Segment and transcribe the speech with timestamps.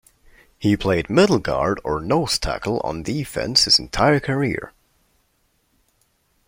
[0.57, 4.73] He played middle guard or nose tackle on defense his entire career.